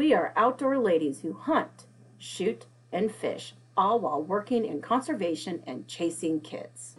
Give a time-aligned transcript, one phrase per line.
[0.00, 1.84] We are outdoor ladies who hunt,
[2.16, 6.96] shoot, and fish, all while working in conservation and chasing kids.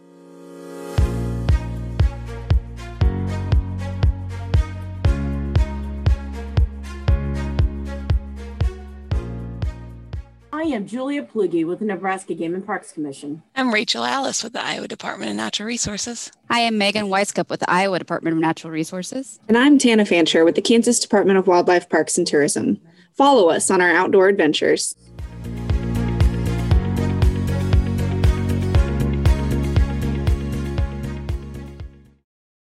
[10.52, 13.42] I am Julia Plugi with the Nebraska Game and Parks Commission.
[13.56, 16.30] I'm Rachel Alice with the Iowa Department of Natural Resources.
[16.48, 19.40] I'm Megan Wisecup with the Iowa Department of Natural Resources.
[19.48, 22.80] And I'm Tana Fancher with the Kansas Department of Wildlife Parks and Tourism.
[23.14, 24.94] Follow us on our outdoor adventures.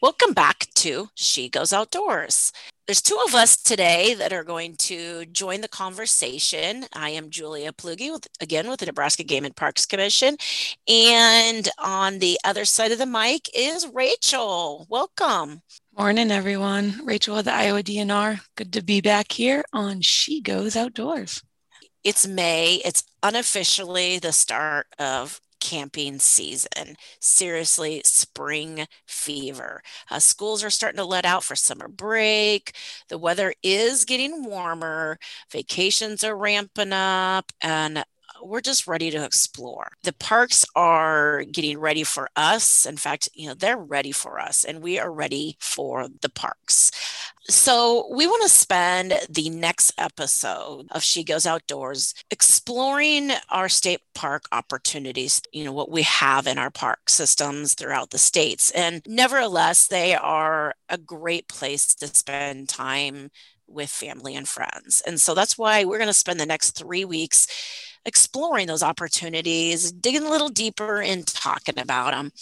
[0.02, 2.52] Welcome back to She Goes Outdoors.
[2.87, 6.87] There's two of us today that are going to join the conversation.
[6.95, 10.37] I am Julia Plugi, with, again with the Nebraska Game and Parks Commission.
[10.89, 14.87] And on the other side of the mic is Rachel.
[14.89, 15.62] Welcome.
[15.99, 17.05] Morning, everyone.
[17.05, 18.41] Rachel with the Iowa DNR.
[18.57, 21.43] Good to be back here on She Goes Outdoors.
[22.05, 22.77] It's May.
[22.85, 26.97] It's unofficially the start of camping season.
[27.20, 29.83] Seriously, spring fever.
[30.11, 32.73] Uh, schools are starting to let out for summer break.
[33.09, 35.19] The weather is getting warmer.
[35.51, 37.53] Vacations are ramping up.
[37.61, 38.05] And
[38.42, 39.92] we're just ready to explore.
[40.02, 42.86] The parks are getting ready for us.
[42.86, 46.91] In fact, you know, they're ready for us and we are ready for the parks.
[47.48, 54.00] So, we want to spend the next episode of She Goes Outdoors exploring our state
[54.14, 58.70] park opportunities, you know, what we have in our park systems throughout the states.
[58.70, 63.30] And nevertheless, they are a great place to spend time
[63.66, 65.02] with family and friends.
[65.06, 67.46] And so that's why we're going to spend the next three weeks
[68.05, 72.33] exploring those opportunities, digging a little deeper and talking about them.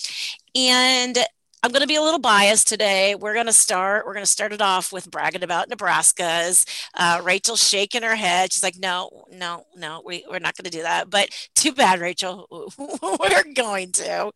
[0.55, 1.19] And
[1.61, 3.17] I'm going to be a little biased today.
[3.17, 4.07] We're going to start.
[4.07, 6.65] We're going to start it off with bragging about Nebraska's.
[6.95, 8.53] Uh, Rachel's shaking her head.
[8.53, 12.01] She's like, "No, no, no, we, we're not going to do that." But too bad,
[12.01, 12.47] Rachel.
[12.79, 14.31] we're going to.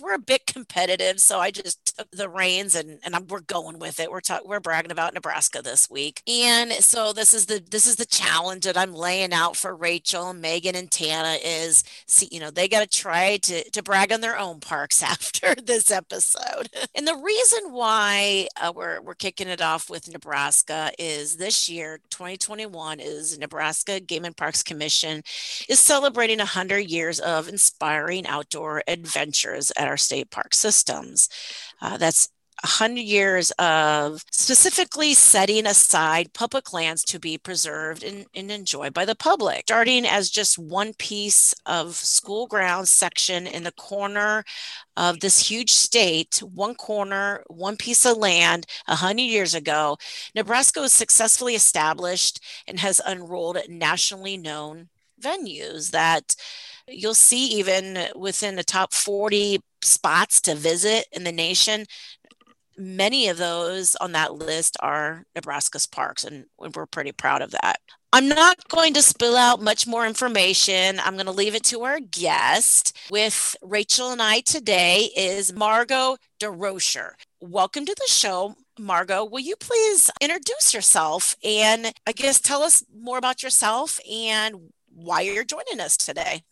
[0.00, 3.78] We're a bit competitive, so I just took the reins and and I'm, we're going
[3.78, 4.10] with it.
[4.10, 4.48] We're talking.
[4.48, 8.64] We're bragging about Nebraska this week, and so this is the this is the challenge
[8.64, 11.36] that I'm laying out for Rachel, Megan, and Tana.
[11.44, 15.02] Is see, you know, they got to try to to brag on their own parks
[15.02, 16.70] after this episode episode.
[16.96, 21.98] And the reason why uh, we're, we're kicking it off with Nebraska is this year,
[22.10, 25.22] 2021, is Nebraska Game and Parks Commission
[25.68, 31.28] is celebrating 100 years of inspiring outdoor adventures at our state park systems.
[31.82, 32.28] Uh, that's
[32.62, 39.04] 100 years of specifically setting aside public lands to be preserved and, and, enjoyed by
[39.04, 44.44] the public, starting as just one piece of school grounds section in the corner
[44.96, 49.96] of this huge state, one corner, one piece of land 100 years ago.
[50.34, 54.88] Nebraska was successfully established and has unrolled nationally known
[55.20, 56.36] venues that
[56.86, 61.84] you'll see even within the top 40 spots to visit in the nation
[62.76, 67.80] many of those on that list are Nebraska's parks, and we're pretty proud of that.
[68.12, 71.00] I'm not going to spill out much more information.
[71.00, 72.96] I'm going to leave it to our guest.
[73.10, 77.14] With Rachel and I today is Margot DeRocher.
[77.40, 78.54] Welcome to the show.
[78.78, 84.70] Margot, will you please introduce yourself and I guess tell us more about yourself and
[84.94, 86.42] why you're joining us today?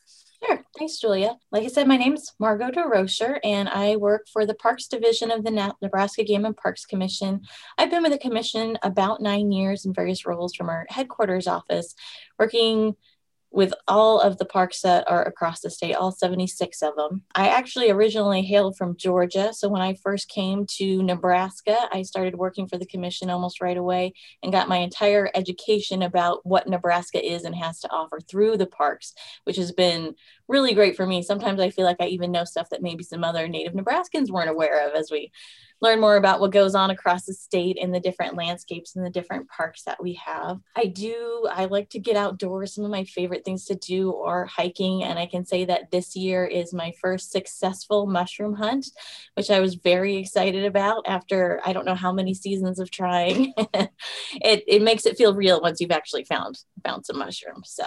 [0.45, 0.65] Sure.
[0.77, 1.37] Thanks, Julia.
[1.53, 5.31] Like I said, my name is Margot DeRocher, and I work for the Parks Division
[5.31, 7.43] of the Nebraska Game and Parks Commission.
[7.79, 11.95] I've been with the commission about nine years in various roles from our headquarters office,
[12.41, 12.97] working
[13.53, 17.23] with all of the parks that are across the state, all 76 of them.
[17.35, 19.53] I actually originally hailed from Georgia.
[19.53, 23.77] So when I first came to Nebraska, I started working for the commission almost right
[23.77, 28.57] away and got my entire education about what Nebraska is and has to offer through
[28.57, 29.13] the parks,
[29.45, 30.15] which has been
[30.49, 31.23] really great for me.
[31.23, 34.51] Sometimes I feel like I even know stuff that maybe some other native Nebraskans weren't
[34.51, 35.31] aware of as we
[35.83, 39.11] learn more about what goes on across the state and the different landscapes and the
[39.11, 40.61] different parks that we have.
[40.77, 42.75] I do, I like to get outdoors.
[42.75, 45.03] Some of my favorite things to do are hiking.
[45.03, 48.87] And I can say that this year is my first successful mushroom hunt,
[49.35, 53.53] which I was very excited about after I don't know how many seasons of trying.
[53.75, 57.73] it, it makes it feel real once you've actually found found some mushrooms.
[57.75, 57.85] So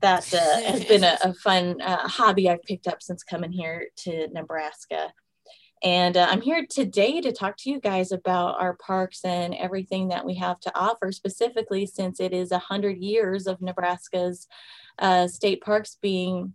[0.00, 3.86] that uh, has been a, a fun uh, hobby I've picked up since coming here
[3.98, 5.12] to Nebraska.
[5.84, 10.08] And uh, I'm here today to talk to you guys about our parks and everything
[10.08, 14.48] that we have to offer, specifically since it is 100 years of Nebraska's
[14.98, 16.54] uh, state parks being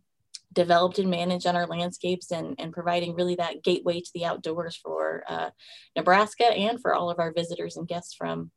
[0.52, 4.76] developed and managed on our landscapes and, and providing really that gateway to the outdoors
[4.76, 5.52] for uh,
[5.96, 8.50] Nebraska and for all of our visitors and guests from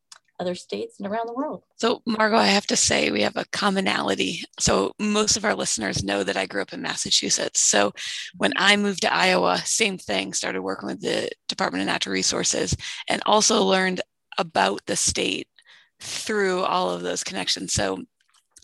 [0.43, 1.63] other states and around the world.
[1.77, 4.45] So, Margot, I have to say we have a commonality.
[4.59, 7.61] So, most of our listeners know that I grew up in Massachusetts.
[7.61, 7.93] So,
[8.37, 12.77] when I moved to Iowa, same thing, started working with the Department of Natural Resources
[13.09, 14.01] and also learned
[14.37, 15.47] about the state
[16.01, 17.73] through all of those connections.
[17.73, 18.03] So,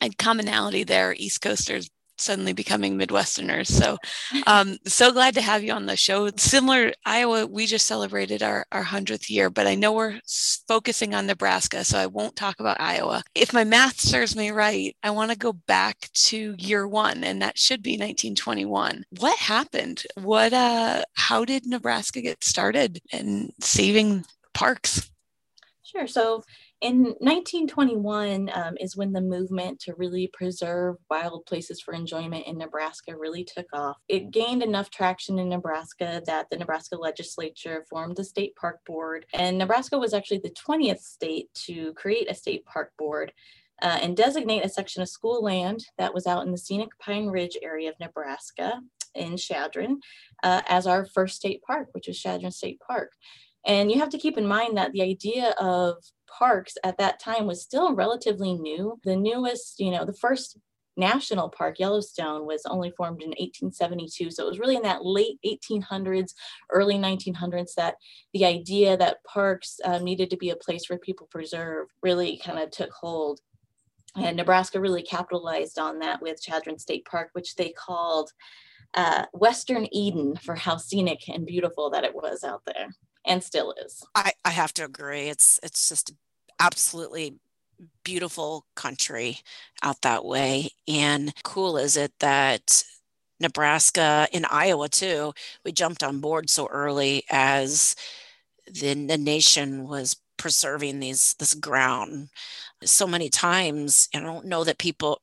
[0.01, 1.89] and commonality there, East Coasters
[2.21, 3.67] suddenly becoming Midwesterners.
[3.67, 3.99] So,
[4.47, 6.29] um, so glad to have you on the show.
[6.37, 10.21] Similar, Iowa, we just celebrated our, our 100th year, but I know we're
[10.67, 13.23] focusing on Nebraska, so I won't talk about Iowa.
[13.35, 17.41] If my math serves me right, I want to go back to year one, and
[17.43, 19.05] that should be 1921.
[19.19, 20.03] What happened?
[20.15, 24.25] What, uh, how did Nebraska get started in saving
[24.55, 25.11] parks?
[25.83, 26.07] Sure.
[26.07, 26.45] So,
[26.81, 32.57] in 1921 um, is when the movement to really preserve wild places for enjoyment in
[32.57, 33.97] Nebraska really took off.
[34.09, 39.27] It gained enough traction in Nebraska that the Nebraska legislature formed the state park board,
[39.35, 43.33] and Nebraska was actually the 20th state to create a state park board.
[43.81, 47.29] Uh, and designate a section of school land that was out in the scenic Pine
[47.29, 48.81] Ridge area of Nebraska
[49.15, 50.01] in Chadron
[50.43, 53.13] uh, as our first state park, which is Chadron State Park.
[53.65, 55.95] And you have to keep in mind that the idea of
[56.39, 58.99] parks at that time was still relatively new.
[59.05, 60.59] The newest, you know, the first
[60.97, 64.31] national park, Yellowstone, was only formed in 1872.
[64.31, 66.35] So it was really in that late 1800s,
[66.71, 67.95] early 1900s that
[68.35, 72.59] the idea that parks um, needed to be a place where people preserve really kind
[72.59, 73.41] of took hold.
[74.17, 78.33] And Nebraska really capitalized on that with Chadron State Park, which they called
[78.95, 82.89] uh, Western Eden for how scenic and beautiful that it was out there
[83.29, 84.05] and still is.
[84.15, 85.29] I, I have to agree.
[85.29, 86.13] It's it's just
[86.59, 87.39] absolutely
[88.05, 89.39] beautiful country
[89.83, 90.71] out that way.
[90.89, 92.83] And cool is it that
[93.41, 95.33] Nebraska and Iowa too,
[95.65, 97.95] we jumped on board so early as
[98.67, 102.29] the, the nation was preserving these this ground
[102.85, 104.09] so many times.
[104.13, 105.21] And I don't know that people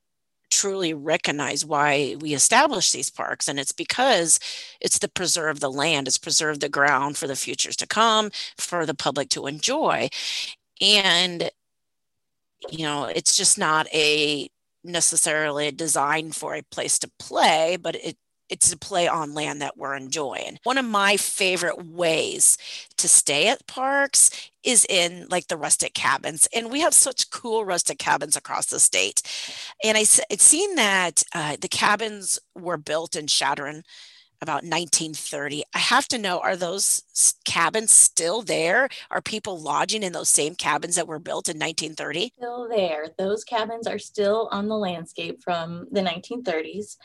[0.50, 4.38] truly recognize why we establish these parks and it's because
[4.80, 8.86] it's to preserve the land it's preserve the ground for the futures to come for
[8.86, 10.08] the public to enjoy
[10.80, 11.50] and
[12.70, 14.48] you know it's just not a
[14.84, 18.16] necessarily a design for a place to play but it
[18.48, 20.58] it's a play on land that we're enjoying.
[20.62, 22.58] One of my favorite ways
[22.96, 24.30] to stay at parks
[24.62, 26.48] is in like the rustic cabins.
[26.54, 29.22] And we have such cool rustic cabins across the state.
[29.84, 33.82] And I, I'd seen that uh, the cabins were built in Chadron
[34.42, 35.64] about 1930.
[35.74, 37.02] I have to know are those
[37.44, 38.88] cabins still there?
[39.10, 42.32] Are people lodging in those same cabins that were built in 1930?
[42.36, 43.06] Still there.
[43.18, 46.96] Those cabins are still on the landscape from the 1930s.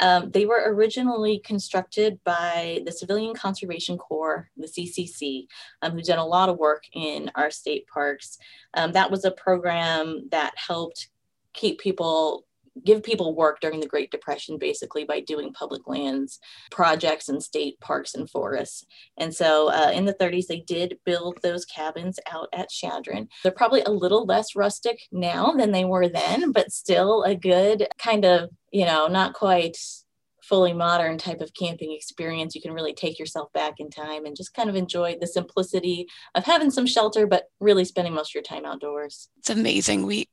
[0.00, 5.46] Um, they were originally constructed by the Civilian Conservation Corps, the CCC,
[5.82, 8.38] um, who's done a lot of work in our state parks.
[8.74, 11.08] Um, that was a program that helped
[11.52, 12.46] keep people
[12.84, 16.38] give people work during the Great Depression, basically by doing public lands
[16.70, 18.84] projects in state parks and forests.
[19.16, 23.28] And so uh, in the 30s, they did build those cabins out at Chadron.
[23.42, 27.88] They're probably a little less rustic now than they were then, but still a good
[27.98, 29.76] kind of, you know, not quite
[30.42, 32.54] fully modern type of camping experience.
[32.54, 36.08] You can really take yourself back in time and just kind of enjoy the simplicity
[36.34, 39.28] of having some shelter, but really spending most of your time outdoors.
[39.38, 40.06] It's amazing.
[40.06, 40.26] We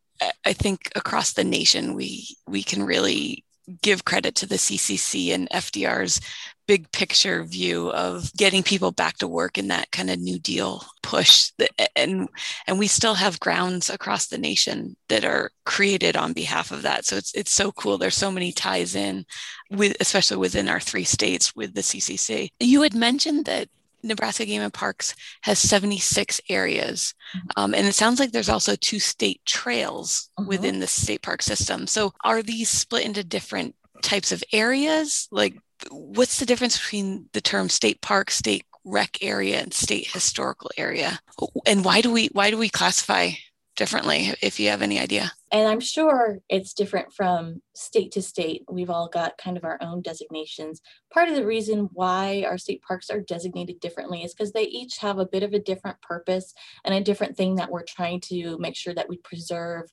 [0.45, 3.43] I think across the nation, we we can really
[3.81, 6.21] give credit to the CCC and FDR's
[6.67, 10.83] big picture view of getting people back to work in that kind of New Deal
[11.01, 11.51] push.
[11.95, 12.27] And
[12.67, 17.05] and we still have grounds across the nation that are created on behalf of that.
[17.05, 17.97] So it's it's so cool.
[17.97, 19.25] There's so many ties in
[19.71, 22.49] with especially within our three states with the CCC.
[22.59, 23.69] You had mentioned that
[24.07, 27.13] Nebraska Game and Parks has 76 areas.
[27.35, 27.47] Mm-hmm.
[27.55, 30.47] Um, and it sounds like there's also two state trails uh-huh.
[30.47, 31.87] within the state park system.
[31.87, 35.27] So are these split into different types of areas?
[35.31, 35.55] Like,
[35.91, 41.19] what's the difference between the term state park, state rec area, and state historical area?
[41.65, 43.31] And why do we why do we classify
[43.77, 45.31] differently if you have any idea?
[45.51, 48.63] And I'm sure it's different from state to state.
[48.69, 50.81] We've all got kind of our own designations.
[51.13, 54.97] Part of the reason why our state parks are designated differently is because they each
[54.97, 56.53] have a bit of a different purpose
[56.83, 59.89] and a different thing that we're trying to make sure that we preserve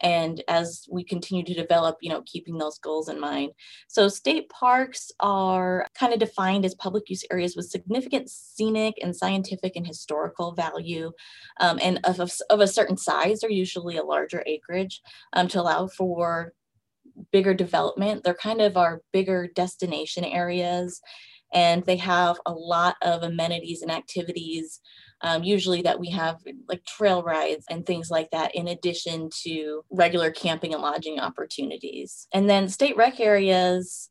[0.00, 3.52] and as we continue to develop you know keeping those goals in mind.
[3.88, 9.14] So state parks are kind of defined as public use areas with significant scenic and
[9.14, 11.12] scientific and historical value
[11.60, 15.00] um, and of, of, of, a certain size they're usually a larger acreage
[15.32, 16.52] um, to allow for
[17.32, 18.24] bigger development.
[18.24, 21.00] They're kind of our bigger destination areas
[21.52, 24.80] and they have a lot of amenities and activities
[25.24, 29.82] Um, usually that we have like trail rides and things like that in addition to
[29.90, 32.28] regular camping and lodging opportunities.
[32.34, 34.10] And then state rec areas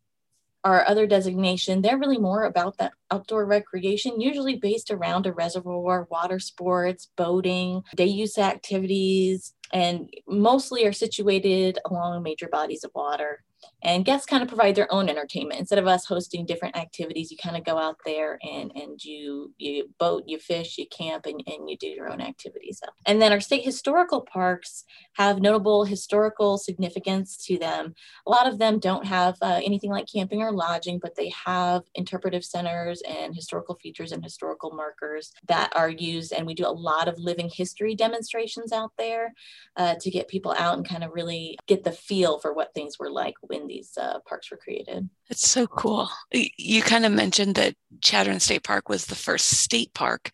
[0.63, 6.07] our other designation, they're really more about that outdoor recreation, usually based around a reservoir,
[6.09, 13.43] water sports, boating, day use activities, and mostly are situated along major bodies of water
[13.83, 15.59] and guests kind of provide their own entertainment.
[15.59, 19.53] Instead of us hosting different activities you kind of go out there and and you
[19.57, 23.31] you boat you fish you camp and, and you do your own activities and then
[23.31, 27.93] our state historical parks have notable historical significance to them.
[28.25, 31.83] A lot of them don't have uh, anything like camping or lodging but they have
[31.95, 36.69] interpretive centers and historical features and historical markers that are used and we do a
[36.69, 39.33] lot of living history demonstrations out there
[39.75, 42.97] uh, to get people out and kind of really get the feel for what things
[42.99, 45.09] were like when these uh, parks were created.
[45.29, 46.09] It's so cool.
[46.31, 50.29] You kind of mentioned that Chadron State Park was the first state park.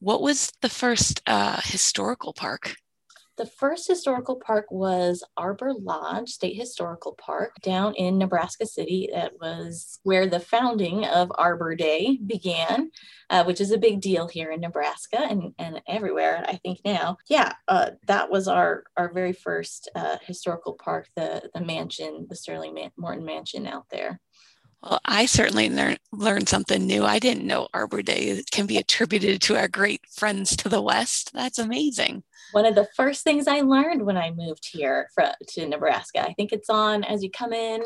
[0.00, 2.74] What was the first uh, historical park?
[3.42, 9.08] The first historical park was Arbor Lodge State Historical Park down in Nebraska City.
[9.12, 12.92] That was where the founding of Arbor Day began,
[13.30, 17.16] uh, which is a big deal here in Nebraska and, and everywhere, I think now.
[17.28, 22.36] Yeah, uh, that was our, our very first uh, historical park, the, the mansion, the
[22.36, 24.20] Sterling Man- Morton Mansion out there.
[24.82, 27.04] Well, I certainly learned learned something new.
[27.04, 31.32] I didn't know Arbor Day can be attributed to our great friends to the west.
[31.32, 35.66] That's amazing one of the first things I learned when I moved here for, to
[35.66, 36.22] Nebraska.
[36.22, 37.82] I think it's on as you come in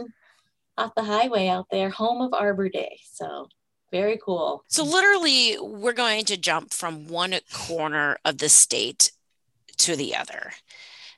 [0.77, 2.99] off the highway out there, home of Arbor Day.
[3.11, 3.49] So
[3.91, 4.65] very cool.
[4.69, 9.13] So literally, we're going to jump from one corner of the state
[9.79, 10.53] to the other.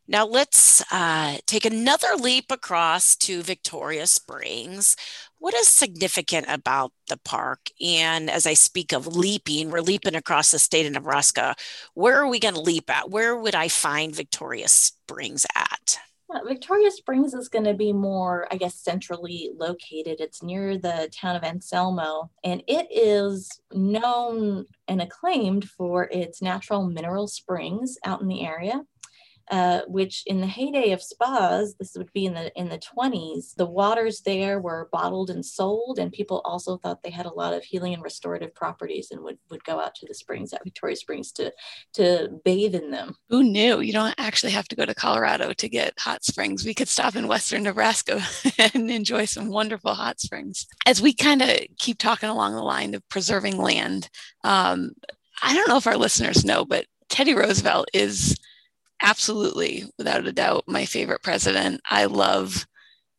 [0.06, 4.96] Now let's uh, take another leap across to Victoria Springs.
[5.40, 7.70] What is significant about the park?
[7.80, 11.54] And as I speak of leaping, we're leaping across the state of Nebraska.
[11.94, 13.10] Where are we going to leap at?
[13.10, 16.00] Where would I find Victoria Springs at?
[16.46, 20.20] Victoria Springs is going to be more, I guess, centrally located.
[20.20, 26.86] It's near the town of Anselmo, and it is known and acclaimed for its natural
[26.86, 28.84] mineral springs out in the area.
[29.50, 33.54] Uh, which in the heyday of spas, this would be in the in the 20s,
[33.54, 37.54] the waters there were bottled and sold, and people also thought they had a lot
[37.54, 40.96] of healing and restorative properties and would, would go out to the springs at Victoria
[40.96, 41.52] Springs to
[41.94, 43.16] to bathe in them.
[43.30, 43.80] Who knew?
[43.80, 46.64] You don't actually have to go to Colorado to get hot springs.
[46.64, 48.22] We could stop in western Nebraska
[48.58, 50.66] and enjoy some wonderful hot springs.
[50.84, 54.10] As we kind of keep talking along the line of preserving land,
[54.44, 54.92] um,
[55.42, 58.36] I don't know if our listeners know, but Teddy Roosevelt is
[59.00, 61.80] absolutely, without a doubt, my favorite president.
[61.88, 62.66] I love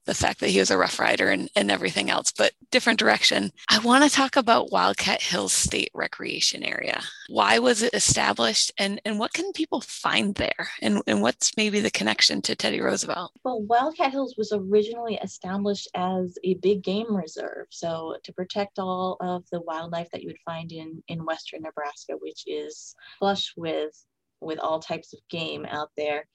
[0.10, 3.52] the fact that he was a rough rider and, and everything else, but different direction.
[3.70, 7.04] I want to talk about Wildcat Hills State Recreation Area.
[7.28, 10.70] Why was it established and, and what can people find there?
[10.82, 13.34] And, and what's maybe the connection to Teddy Roosevelt?
[13.44, 17.68] Well, Wildcat Hills was originally established as a big game reserve.
[17.70, 22.14] So to protect all of the wildlife that you would find in, in Western Nebraska,
[22.20, 23.94] which is flush with
[24.42, 26.26] with all types of game out there.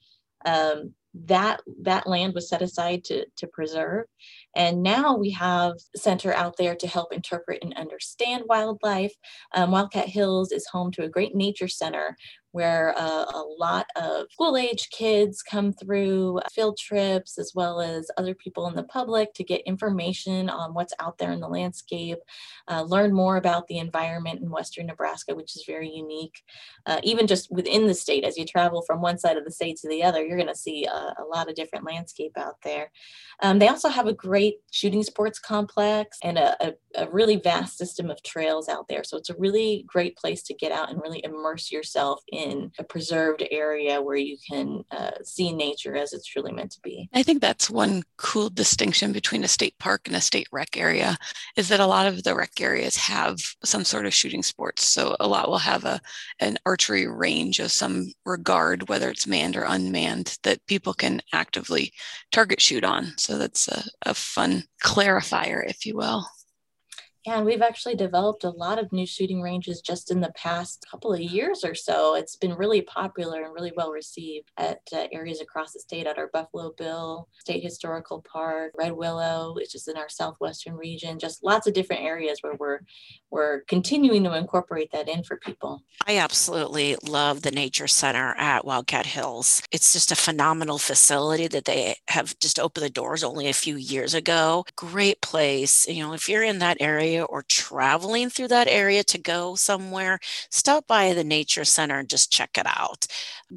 [0.45, 0.93] Um,
[1.23, 4.05] that that land was set aside to to preserve
[4.55, 9.13] and now we have center out there to help interpret and understand wildlife
[9.53, 12.17] um, wildcat hills is home to a great nature center
[12.55, 18.09] where uh, a lot of school age kids come through field trips as well as
[18.17, 22.19] other people in the public to get information on what's out there in the landscape,
[22.71, 26.43] uh, learn more about the environment in Western Nebraska, which is very unique.
[26.85, 29.75] Uh, even just within the state, as you travel from one side of the state
[29.75, 32.89] to the other, you're going to see a, a, lot of different landscape out there.
[33.41, 37.77] Um, they also have a great shooting sports complex and a, a, a really vast
[37.77, 39.03] system of trails out there.
[39.03, 42.71] So it's a really great place to get out and really immerse yourself in in
[42.77, 47.09] a preserved area where you can uh, see nature as it's truly meant to be.
[47.13, 51.17] I think that's one cool distinction between a state park and a state rec area
[51.57, 54.85] is that a lot of the rec areas have some sort of shooting sports.
[54.87, 55.99] So a lot will have a
[56.39, 61.91] an archery range of some regard, whether it's manned or unmanned, that people can actively
[62.31, 63.13] target shoot on.
[63.17, 66.27] So that's a, a fun clarifier, if you will.
[67.27, 71.13] And we've actually developed a lot of new shooting ranges just in the past couple
[71.13, 72.15] of years or so.
[72.15, 76.17] It's been really popular and really well received at uh, areas across the state at
[76.17, 81.17] our Buffalo Bill State Historical Park, Red Willow, which is in our southwestern region.
[81.17, 82.81] Just lots of different areas where we're
[83.31, 85.83] we're continuing to incorporate that in for people.
[86.05, 89.61] I absolutely love the Nature Center at Wildcat Hills.
[89.71, 93.75] It's just a phenomenal facility that they have just opened the doors only a few
[93.75, 94.63] years ago.
[94.75, 95.87] Great place.
[95.87, 99.55] You know, if you're in that area area or traveling through that area to go
[99.55, 100.19] somewhere,
[100.51, 103.05] stop by the Nature Center and just check it out.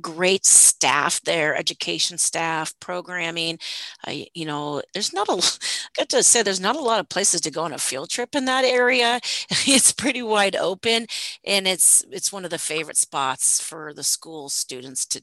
[0.01, 3.59] Great staff there, education staff, programming.
[4.07, 7.09] Uh, you know, there's not a, I got to say, there's not a lot of
[7.09, 9.21] places to go on a field trip in that area.
[9.51, 11.07] it's pretty wide open
[11.45, 15.23] and it's it's one of the favorite spots for the school students to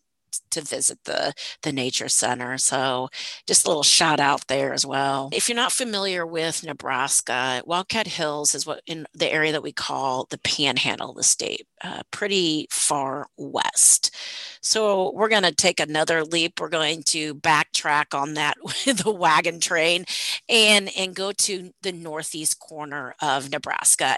[0.51, 2.57] to visit the the nature center.
[2.57, 3.09] So
[3.47, 5.29] just a little shout out there as well.
[5.33, 9.71] If you're not familiar with nebraska wildcat hills is what in the area that we
[9.71, 14.15] call the panhandle of the state uh, pretty far west.
[14.61, 16.59] So we're going to take another leap.
[16.59, 20.05] We're going to backtrack on that with the wagon train
[20.49, 24.17] and and go to the northeast corner of nebraska.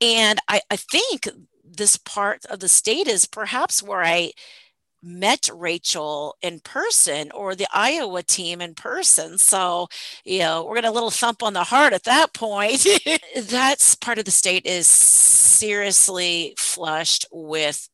[0.00, 1.28] And I, I think
[1.64, 4.32] this part of the state is perhaps where I
[5.02, 9.38] met Rachel in person or the Iowa team in person.
[9.38, 9.88] So,
[10.24, 12.86] you know, we're going to a little thump on the heart at that point.
[13.36, 17.88] That's part of the state is seriously flushed with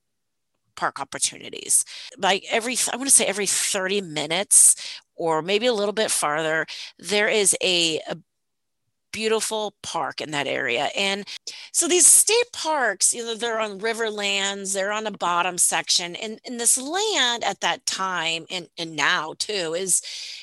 [0.76, 1.84] park opportunities.
[2.18, 4.76] Like every, I want to say every 30 minutes
[5.16, 6.66] or maybe a little bit farther,
[6.98, 8.16] there is a, a
[9.12, 10.88] beautiful park in that area.
[10.96, 11.26] And
[11.72, 16.16] so these state parks, you know, they're on riverlands, they're on a bottom section.
[16.16, 20.02] And, and this land at that time and, and now too is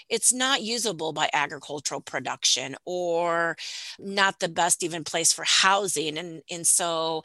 [0.10, 3.56] it's not usable by agricultural production or
[4.00, 6.18] not the best even place for housing.
[6.18, 7.24] And, and so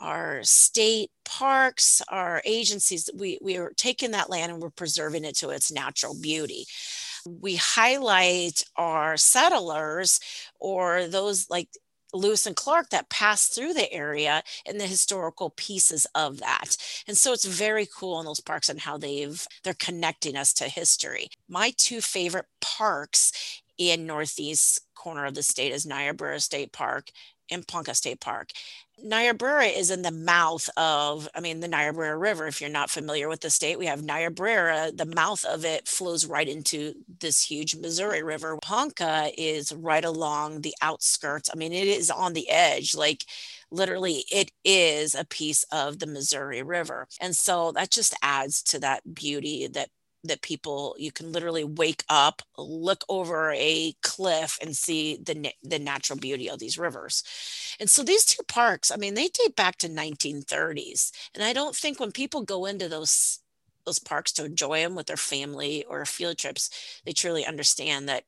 [0.00, 5.36] our state parks, our agencies, we, we are taking that land and we're preserving it
[5.36, 6.66] to its natural beauty
[7.26, 10.20] we highlight our settlers
[10.60, 11.68] or those like
[12.14, 16.76] Lewis and Clark that passed through the area and the historical pieces of that.
[17.06, 20.64] And so it's very cool in those parks and how they've they're connecting us to
[20.64, 21.28] history.
[21.48, 27.10] My two favorite parks in northeast corner of the state is Niobrara State Park
[27.50, 28.50] and Ponca State Park.
[29.00, 32.48] Niobrara is in the mouth of, I mean, the Niobrara River.
[32.48, 34.90] If you're not familiar with the state, we have Niobrara.
[34.92, 38.58] The mouth of it flows right into this huge Missouri River.
[38.60, 41.48] Ponca is right along the outskirts.
[41.52, 42.96] I mean, it is on the edge.
[42.96, 43.24] Like,
[43.70, 47.06] literally, it is a piece of the Missouri River.
[47.20, 49.90] And so that just adds to that beauty that
[50.28, 55.78] that people you can literally wake up look over a cliff and see the the
[55.78, 57.22] natural beauty of these rivers.
[57.80, 61.76] And so these two parks i mean they date back to 1930s and i don't
[61.76, 63.40] think when people go into those
[63.86, 66.70] those parks to enjoy them with their family or field trips
[67.04, 68.24] they truly understand that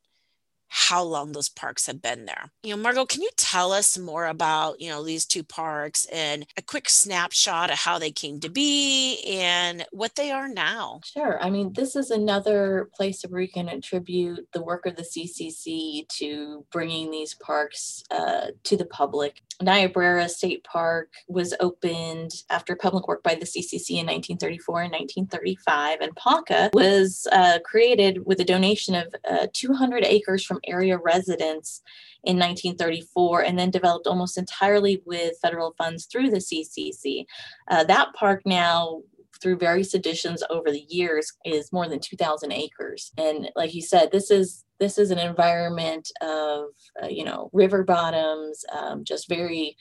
[0.71, 2.51] how long those parks have been there.
[2.63, 6.47] You know, Margot, can you tell us more about, you know, these two parks and
[6.57, 11.01] a quick snapshot of how they came to be and what they are now?
[11.05, 11.43] Sure.
[11.43, 16.07] I mean, this is another place where we can attribute the work of the CCC
[16.09, 19.43] to bringing these parks uh, to the public.
[19.63, 26.01] Niobrara State Park was opened after public work by the CCC in 1934 and 1935,
[26.01, 31.83] and Ponca was uh, created with a donation of uh, 200 acres from area residents
[32.25, 37.25] in 1934 and then developed almost entirely with federal funds through the CCC.
[37.69, 39.03] Uh, that park now
[39.41, 44.11] through various additions over the years is more than 2000 acres and like you said
[44.13, 46.65] this is this is an environment of
[47.03, 49.77] uh, you know river bottoms um, just very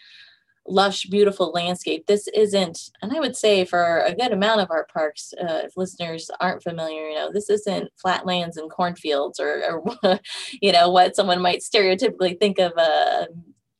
[0.69, 2.05] lush, beautiful landscape.
[2.07, 5.75] This isn't, and I would say for a good amount of our parks, uh, if
[5.75, 9.63] listeners aren't familiar, you know, this isn't flatlands and cornfields or,
[10.03, 10.19] or
[10.61, 13.27] you know, what someone might stereotypically think of a,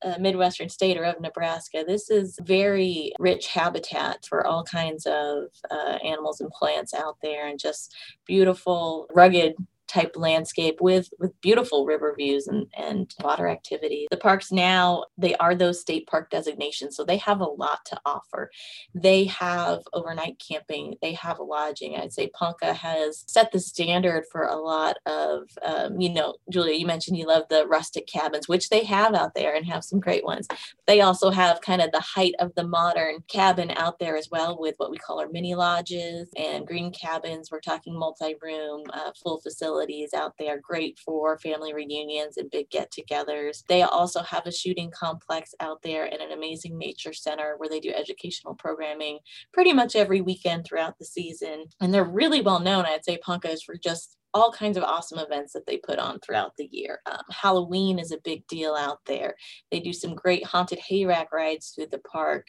[0.02, 1.84] a Midwestern state or of Nebraska.
[1.86, 7.48] This is very rich habitat for all kinds of uh, animals and plants out there
[7.48, 9.56] and just beautiful, rugged
[9.90, 14.08] type landscape with with beautiful river views and and water activity.
[14.12, 18.00] The parks now they are those state park designations so they have a lot to
[18.06, 18.52] offer.
[18.94, 21.96] They have overnight camping they have lodging.
[21.96, 26.76] I'd say ponca has set the standard for a lot of um, you know julia
[26.76, 30.00] you mentioned you love the rustic cabins which they have out there and have some
[30.00, 30.48] great ones.
[30.86, 34.58] They also have kind of the height of the modern cabin out there as well
[34.60, 37.50] with what we call our mini lodges and green cabins.
[37.52, 42.70] We're talking multi-room uh, full facility facilities out there, great for family reunions and big
[42.70, 43.64] get togethers.
[43.68, 47.80] They also have a shooting complex out there and an amazing nature center where they
[47.80, 49.20] do educational programming
[49.54, 51.66] pretty much every weekend throughout the season.
[51.82, 55.54] And they're really well known, I'd say, Poncas, for just all kinds of awesome events
[55.54, 57.00] that they put on throughout the year.
[57.10, 59.36] Um, Halloween is a big deal out there.
[59.72, 62.46] They do some great haunted hayrack rides through the park.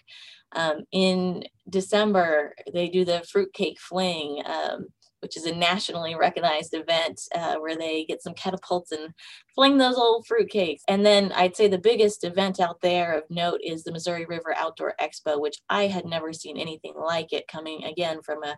[0.53, 4.43] Um, in December, they do the fruitcake fling.
[4.45, 4.89] Um,
[5.21, 9.13] which is a nationally recognized event uh, where they get some catapults and
[9.55, 10.81] fling those old fruitcakes.
[10.89, 14.55] And then I'd say the biggest event out there of note is the Missouri River
[14.57, 18.57] Outdoor Expo, which I had never seen anything like it coming again from a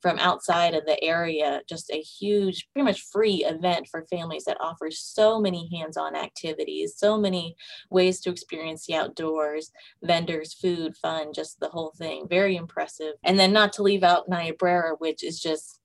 [0.00, 4.60] from outside of the area, just a huge, pretty much free event for families that
[4.60, 7.54] offers so many hands on activities, so many
[7.90, 9.70] ways to experience the outdoors,
[10.02, 12.26] vendors, food, fun, just the whole thing.
[12.28, 13.14] Very impressive.
[13.24, 15.79] And then not to leave out Niobrara, which is just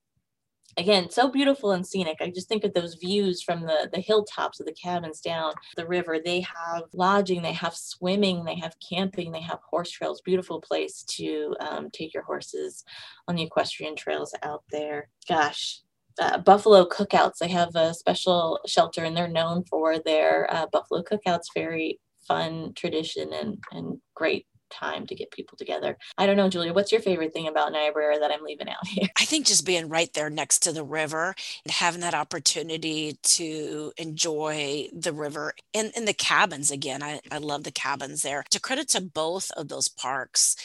[0.76, 2.18] again so beautiful and scenic.
[2.20, 5.86] I just think of those views from the the hilltops of the cabins down the
[5.86, 6.18] river.
[6.24, 10.20] They have lodging they have swimming they have camping they have horse trails.
[10.20, 12.84] Beautiful place to um, take your horses
[13.28, 15.08] on the equestrian trails out there.
[15.28, 15.80] Gosh
[16.18, 21.02] uh, buffalo cookouts they have a special shelter and they're known for their uh, buffalo
[21.02, 21.46] cookouts.
[21.54, 25.96] Very fun tradition and and great time to get people together.
[26.18, 29.08] I don't know, Julia, what's your favorite thing about Niobrara that I'm leaving out here?
[29.18, 33.92] I think just being right there next to the river and having that opportunity to
[33.96, 37.02] enjoy the river and, and the cabins again.
[37.02, 38.44] I, I love the cabins there.
[38.50, 40.56] To credit to both of those parks,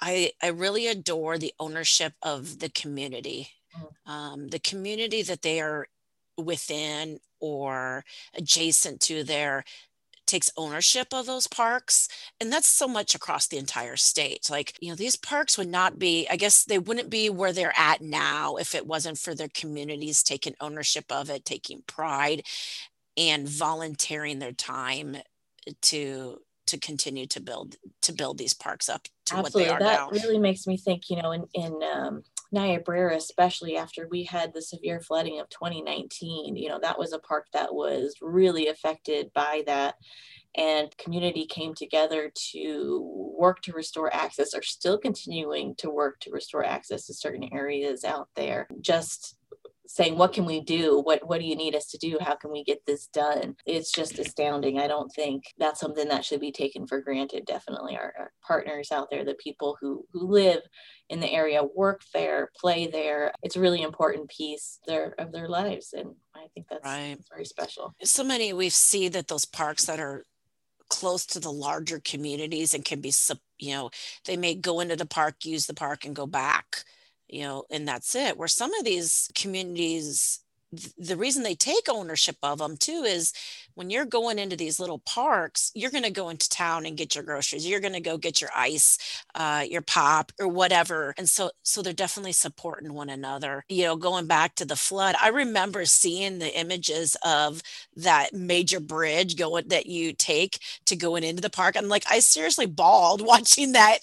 [0.00, 3.50] I, I really adore the ownership of the community.
[3.76, 4.10] Mm.
[4.10, 5.88] Um, the community that they are
[6.36, 9.64] within or adjacent to there
[10.28, 12.08] takes ownership of those parks
[12.40, 15.98] and that's so much across the entire state like you know these parks would not
[15.98, 19.48] be i guess they wouldn't be where they're at now if it wasn't for their
[19.54, 22.42] communities taking ownership of it taking pride
[23.16, 25.16] and volunteering their time
[25.82, 29.62] to to continue to build to build these parks up to Absolutely.
[29.62, 30.10] what they are that now.
[30.10, 34.62] really makes me think you know in in um, Niobrara, especially after we had the
[34.62, 39.62] severe flooding of 2019, you know, that was a park that was really affected by
[39.66, 39.96] that.
[40.54, 46.30] And community came together to work to restore access, or still continuing to work to
[46.30, 48.66] restore access to certain areas out there.
[48.80, 49.36] Just
[49.88, 51.00] saying what can we do?
[51.00, 52.18] What what do you need us to do?
[52.20, 53.56] How can we get this done?
[53.66, 54.78] It's just astounding.
[54.78, 57.46] I don't think that's something that should be taken for granted.
[57.46, 60.60] Definitely our, our partners out there the people who who live
[61.08, 65.48] in the area work there play there it's a really important piece there of their
[65.48, 67.16] lives and i think that's, Right.
[67.16, 67.94] that's very special.
[68.02, 70.24] So many we see that those parks that are
[70.88, 73.12] close to the larger communities and can be
[73.58, 73.90] you know
[74.24, 76.84] they may go into the park use the park and go back
[77.28, 80.40] you know and that's it where some of these communities
[80.98, 83.32] the reason they take ownership of them too is
[83.74, 87.14] when you're going into these little parks you're going to go into town and get
[87.14, 88.98] your groceries you're going to go get your ice
[89.34, 93.64] uh, your pop or whatever and so so they're definitely supporting one another.
[93.68, 97.62] You know going back to the flood i remember seeing the images of
[97.96, 102.18] that major bridge going that you take to going into the park i'm like i
[102.18, 103.98] seriously bawled watching that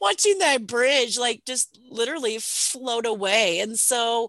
[0.00, 4.28] watching that bridge like just literally float away and so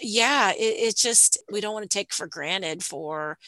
[0.00, 3.38] yeah, it, it's just we don't want to take for granted for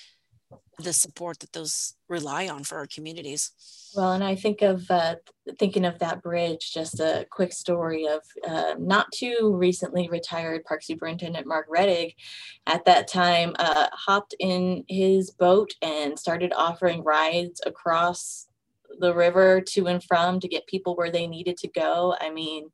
[0.79, 3.53] the support that those rely on for our communities.
[3.95, 5.17] Well, and I think of uh,
[5.59, 10.83] thinking of that bridge, just a quick story of uh, not too recently retired Park
[10.83, 12.15] Superintendent Mark Rettig
[12.67, 18.49] at that time uh, hopped in his boat and started offering rides across
[18.99, 22.17] the river to and from to get people where they needed to go.
[22.21, 22.71] I mean,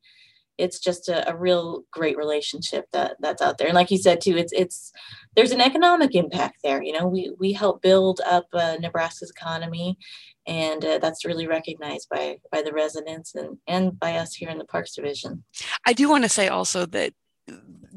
[0.61, 3.67] it's just a, a, real great relationship that that's out there.
[3.67, 4.93] And like you said too it's it's
[5.37, 9.97] there's an economic impact there you know we we help build up uh, nebraska's economy
[10.47, 14.59] and uh, that's really recognized by by the residents and and by us here in
[14.59, 15.45] the parks division.
[15.87, 17.13] I do want to say also that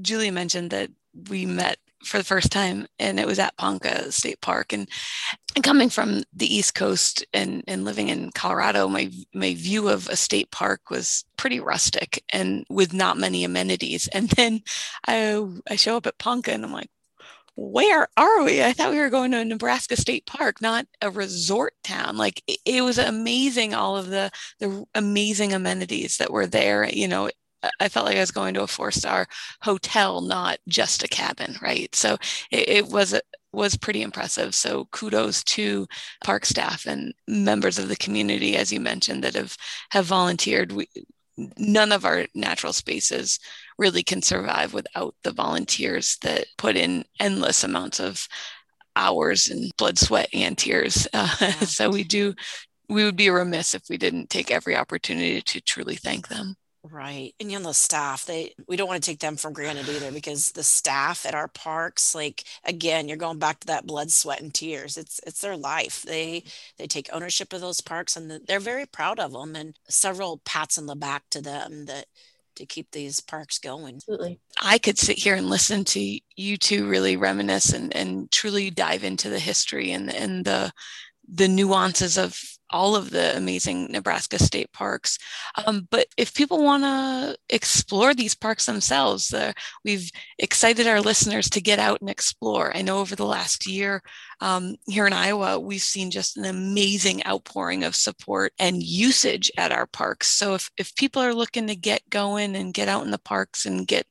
[0.01, 0.89] julie mentioned that
[1.29, 4.89] we met for the first time and it was at Ponca State Park and,
[5.55, 10.07] and coming from the East Coast and, and living in Colorado, my my view of
[10.09, 14.07] a state park was pretty rustic and with not many amenities.
[14.09, 14.61] And then
[15.07, 16.89] I I show up at Ponca and I'm like,
[17.55, 18.63] where are we?
[18.63, 22.17] I thought we were going to a Nebraska State Park, not a resort town.
[22.17, 26.89] Like it, it was amazing, all of the the amazing amenities that were there.
[26.89, 27.29] You know,
[27.79, 29.27] I felt like I was going to a four star
[29.61, 31.93] hotel, not just a cabin, right?
[31.95, 32.17] So
[32.51, 33.19] it, it was
[33.53, 34.55] was pretty impressive.
[34.55, 35.87] So kudos to
[36.23, 39.55] park staff and members of the community, as you mentioned, that have
[39.91, 40.71] have volunteered.
[40.71, 40.87] We,
[41.57, 43.39] none of our natural spaces
[43.77, 48.27] really can survive without the volunteers that put in endless amounts of
[48.95, 51.07] hours and blood, sweat, and tears.
[51.13, 51.51] Uh, yeah.
[51.61, 52.33] so we do.
[52.89, 56.55] We would be remiss if we didn't take every opportunity to truly thank them.
[56.85, 57.33] Right.
[57.39, 60.11] And you know, the staff, they we don't want to take them for granted either
[60.11, 64.41] because the staff at our parks, like again, you're going back to that blood, sweat,
[64.41, 64.97] and tears.
[64.97, 66.03] It's it's their life.
[66.03, 66.43] They
[66.77, 70.77] they take ownership of those parks and they're very proud of them and several pats
[70.77, 72.07] on the back to them that
[72.55, 73.95] to keep these parks going.
[73.95, 74.39] Absolutely.
[74.61, 79.05] I could sit here and listen to you two really reminisce and, and truly dive
[79.05, 80.71] into the history and, and the
[81.27, 82.37] the nuances of
[82.73, 85.17] all of the amazing Nebraska state parks.
[85.65, 89.53] Um, but if people want to explore these parks themselves, uh,
[89.85, 90.09] we've
[90.39, 92.75] excited our listeners to get out and explore.
[92.75, 94.01] I know over the last year
[94.41, 99.71] um, here in Iowa, we've seen just an amazing outpouring of support and usage at
[99.71, 100.27] our parks.
[100.27, 103.65] So if, if people are looking to get going and get out in the parks
[103.65, 104.05] and get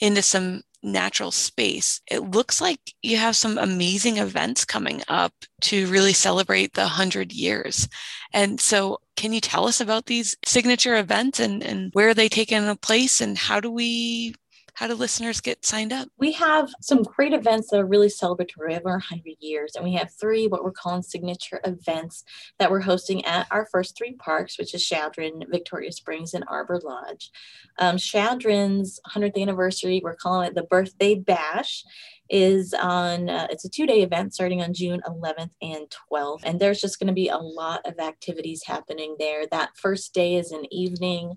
[0.00, 2.00] into some natural space.
[2.10, 7.32] It looks like you have some amazing events coming up to really celebrate the 100
[7.32, 7.88] years.
[8.32, 12.68] And so, can you tell us about these signature events and, and where they taking
[12.68, 14.34] a place and how do we
[14.76, 16.06] how do listeners get signed up?
[16.18, 19.72] We have some great events that are really celebratory of our 100 years.
[19.74, 22.24] And we have three what we're calling signature events
[22.58, 26.78] that we're hosting at our first three parks, which is Chadron, Victoria Springs, and Arbor
[26.84, 27.30] Lodge.
[27.78, 31.82] Um, Chadron's 100th anniversary, we're calling it the Birthday Bash
[32.28, 36.80] is on uh, it's a two-day event starting on june 11th and 12th and there's
[36.80, 40.64] just going to be a lot of activities happening there that first day is an
[40.72, 41.36] evening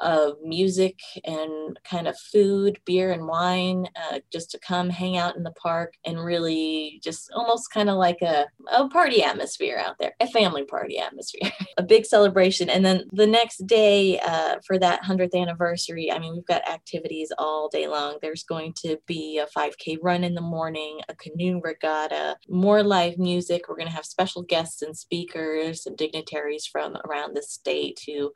[0.00, 5.36] of music and kind of food, beer and wine, uh, just to come hang out
[5.36, 9.96] in the park and really just almost kind of like a, a party atmosphere out
[9.98, 12.68] there, a family party atmosphere, a big celebration.
[12.68, 17.32] And then the next day uh, for that 100th anniversary, I mean, we've got activities
[17.38, 18.18] all day long.
[18.20, 23.18] There's going to be a 5K run in the morning, a canoe regatta, more live
[23.18, 23.68] music.
[23.68, 28.32] We're going to have special guests and speakers and dignitaries from around the state who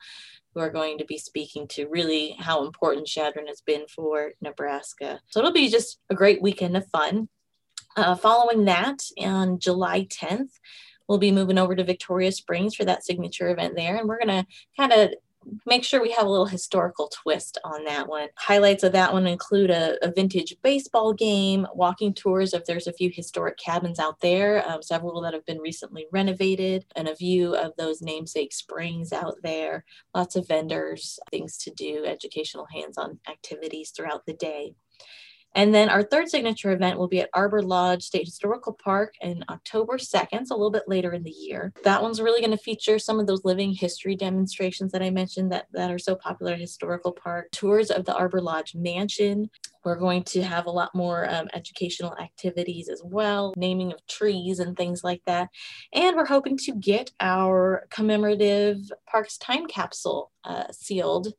[0.59, 5.21] who are going to be speaking to really how important Chadron has been for Nebraska.
[5.29, 7.29] So it'll be just a great weekend of fun.
[7.97, 10.51] Uh, following that, on July 10th,
[11.09, 13.97] we'll be moving over to Victoria Springs for that signature event there.
[13.97, 15.11] And we're going to kind of
[15.67, 18.29] make sure we have a little historical twist on that one.
[18.37, 22.93] Highlights of that one include a, a vintage baseball game, walking tours if there's a
[22.93, 27.55] few historic cabins out there, um, several that have been recently renovated, and a view
[27.55, 29.85] of those namesake springs out there.
[30.15, 34.75] Lots of vendors, things to do, educational hands on activities throughout the day.
[35.55, 39.45] And then our third signature event will be at Arbor Lodge State Historical Park in
[39.49, 41.73] October 2nd, so a little bit later in the year.
[41.85, 45.51] That one's really going to feature some of those living history demonstrations that I mentioned
[45.53, 49.51] that, that are so popular at Historical Park, tours of the Arbor Lodge Mansion.
[49.85, 54.59] We're going to have a lot more um, educational activities as well, naming of trees
[54.59, 55.49] and things like that.
[55.93, 58.79] And we're hoping to get our commemorative
[59.11, 61.33] Parks time capsule uh, sealed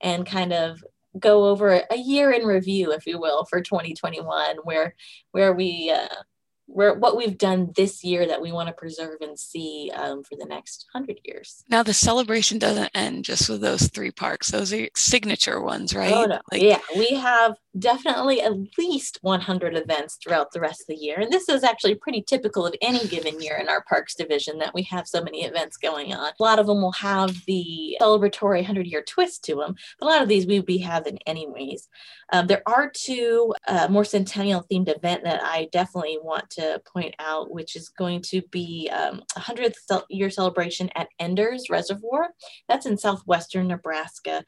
[0.00, 0.82] and kind of
[1.18, 4.94] go over a year in review, if you will, for 2021, where
[5.32, 6.22] where we uh,
[6.66, 10.36] where what we've done this year that we want to preserve and see um, for
[10.36, 11.62] the next hundred years.
[11.68, 16.12] Now the celebration doesn't end just with those three parks; those are signature ones, right?
[16.12, 20.86] Oh no, like, yeah, we have definitely at least 100 events throughout the rest of
[20.88, 21.18] the year.
[21.18, 24.74] And this is actually pretty typical of any given year in our parks division that
[24.74, 26.32] we have so many events going on.
[26.38, 30.10] A lot of them will have the celebratory 100 year twist to them, but a
[30.10, 31.88] lot of these we will be having anyways.
[32.32, 37.14] Um, there are two uh, more centennial themed event that I definitely want to point
[37.18, 42.30] out, which is going to be um, 100th year celebration at Enders Reservoir.
[42.68, 44.44] That's in southwestern Nebraska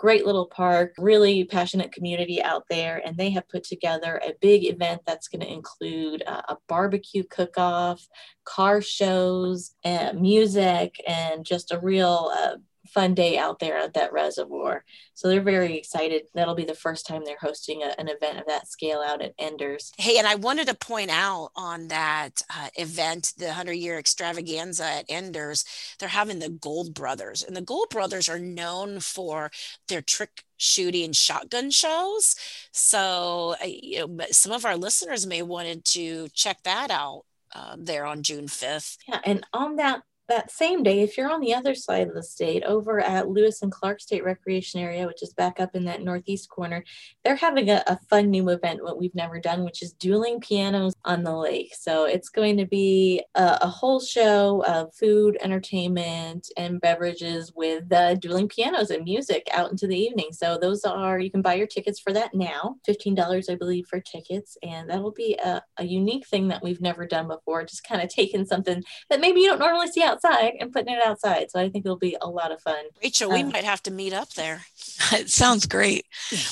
[0.00, 3.02] great little park, really passionate community out there.
[3.04, 7.22] And they have put together a big event that's going to include uh, a barbecue
[7.22, 8.08] cook off,
[8.44, 12.56] car shows, and music, and just a real uh,
[12.92, 14.84] fun day out there at that reservoir.
[15.14, 16.22] So they're very excited.
[16.34, 19.34] That'll be the first time they're hosting a, an event of that scale out at
[19.38, 19.92] Enders.
[19.96, 24.84] Hey, and I wanted to point out on that uh, event, the 100 year extravaganza
[24.84, 25.64] at Enders,
[25.98, 27.42] they're having the Gold Brothers.
[27.42, 29.50] And the Gold Brothers are known for
[29.88, 32.36] their trick shooting shotgun shows.
[32.72, 37.24] So uh, you know, some of our listeners may wanted to check that out.
[37.52, 38.96] Uh, there on June 5th.
[39.08, 42.22] Yeah, and on that that same day, if you're on the other side of the
[42.22, 46.02] state, over at Lewis and Clark State Recreation Area, which is back up in that
[46.02, 46.84] northeast corner,
[47.24, 50.94] they're having a, a, fun new event, what we've never done, which is dueling pianos
[51.04, 51.74] on the lake.
[51.78, 57.92] So it's going to be a, a whole show of food, entertainment, and beverages with
[57.92, 60.28] uh, dueling pianos and music out into the evening.
[60.32, 64.00] So those are, you can buy your tickets for that now, $15, I believe, for
[64.00, 64.56] tickets.
[64.62, 68.08] And that'll be a, a unique thing that we've never done before, just kind of
[68.08, 71.50] taking something that maybe you don't normally see out outside and putting it outside.
[71.50, 72.84] So I think it'll be a lot of fun.
[73.02, 74.62] Rachel, we um, might have to meet up there.
[75.12, 76.06] It sounds great.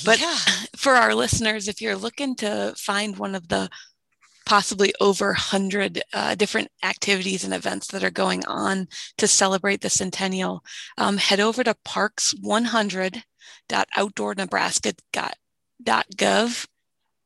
[0.04, 0.36] But yeah.
[0.76, 3.68] for our listeners, if you're looking to find one of the
[4.46, 9.90] possibly over 100 uh, different activities and events that are going on to celebrate the
[9.90, 10.64] centennial,
[10.96, 13.22] um, head over to Parks 100
[13.68, 16.66] parks100.outdoornebraska.gov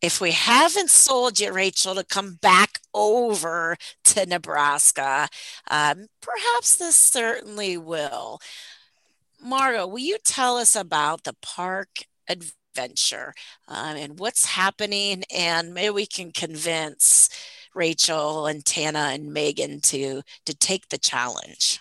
[0.00, 5.28] if we haven't sold you, Rachel, to come back over to Nebraska,
[5.70, 8.40] um, perhaps this certainly will.
[9.42, 11.88] Margo, will you tell us about the park
[12.28, 13.34] adventure
[13.68, 15.24] um, and what's happening?
[15.34, 17.28] And maybe we can convince
[17.74, 21.80] Rachel and Tana and Megan to to take the challenge?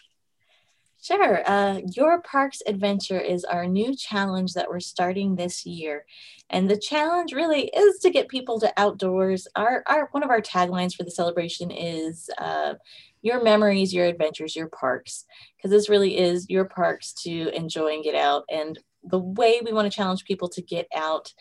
[1.10, 1.42] Sure.
[1.50, 6.06] Uh, Your Parks Adventure is our new challenge that we're starting this year.
[6.52, 9.48] And the challenge really is to get people to outdoors.
[9.56, 12.76] Our, our one of our taglines for the celebration is uh,
[13.24, 15.26] your memories, your adventures, your parks.
[15.58, 18.44] Because this really is your parks to enjoy and get out.
[18.48, 21.34] And the way we want to challenge people to get out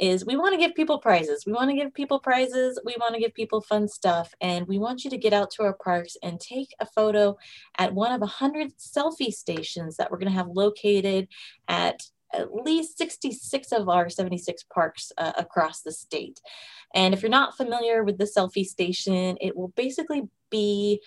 [0.00, 1.44] is we want to give people prizes.
[1.46, 2.80] We want to give people prizes.
[2.84, 4.32] We want to give people fun stuff.
[4.40, 7.36] And we want you to get out to our parks and take a photo
[7.78, 11.28] at one of a 100 selfie stations that we're going to have located
[11.68, 16.40] at at least 66 of our 76 parks uh, across the state.
[16.94, 21.00] And if you're not familiar with the selfie station, it will basically be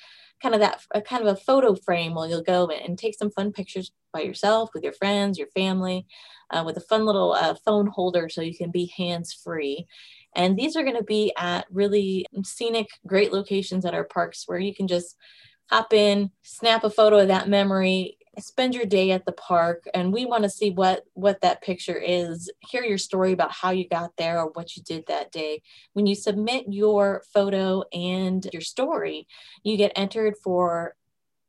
[0.44, 3.54] kind of that kind of a photo frame where you'll go and take some fun
[3.54, 6.06] pictures by yourself, with your friends, your family,
[6.52, 9.88] uh, with a fun little uh, phone holder so you can be hands free.
[10.36, 14.60] And these are going to be at really scenic, great locations at our parks where
[14.60, 15.16] you can just
[15.70, 20.12] hop in, snap a photo of that memory, spend your day at the park and
[20.12, 23.88] we want to see what what that picture is hear your story about how you
[23.88, 25.62] got there or what you did that day.
[25.94, 29.28] When you submit your photo and your story
[29.64, 30.96] you get entered for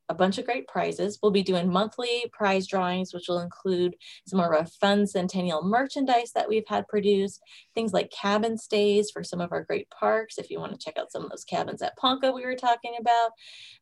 [0.09, 1.19] a bunch of great prizes.
[1.23, 6.33] We'll be doing monthly prize drawings, which will include some of our fun centennial merchandise
[6.33, 7.41] that we've had produced,
[7.75, 10.99] things like cabin stays for some of our great parks, if you want to check
[10.99, 13.31] out some of those cabins at Ponca we were talking about.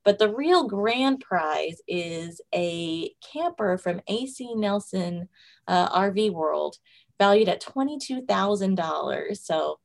[0.04, 5.28] But the real grand prize is a camper from AC Nelson
[5.66, 6.76] uh, RV World,
[7.18, 9.36] valued at $22,000.
[9.36, 9.78] So